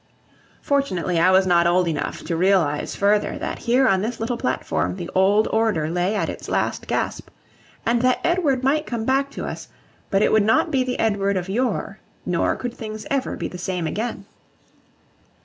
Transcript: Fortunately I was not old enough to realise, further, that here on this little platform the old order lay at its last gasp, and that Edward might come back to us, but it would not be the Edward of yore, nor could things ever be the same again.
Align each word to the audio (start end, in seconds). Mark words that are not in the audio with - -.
Fortunately 0.63 1.19
I 1.19 1.29
was 1.29 1.45
not 1.45 1.67
old 1.67 1.87
enough 1.87 2.23
to 2.23 2.35
realise, 2.35 2.95
further, 2.95 3.37
that 3.37 3.59
here 3.59 3.87
on 3.87 4.01
this 4.01 4.19
little 4.19 4.35
platform 4.35 4.95
the 4.95 5.11
old 5.13 5.47
order 5.51 5.91
lay 5.91 6.15
at 6.15 6.27
its 6.27 6.49
last 6.49 6.87
gasp, 6.87 7.29
and 7.85 8.01
that 8.01 8.19
Edward 8.23 8.63
might 8.63 8.87
come 8.87 9.05
back 9.05 9.29
to 9.29 9.45
us, 9.45 9.67
but 10.09 10.23
it 10.23 10.31
would 10.31 10.41
not 10.43 10.71
be 10.71 10.83
the 10.83 10.97
Edward 10.97 11.37
of 11.37 11.49
yore, 11.49 11.99
nor 12.25 12.55
could 12.55 12.73
things 12.73 13.05
ever 13.11 13.35
be 13.37 13.47
the 13.47 13.59
same 13.59 13.85
again. 13.85 14.25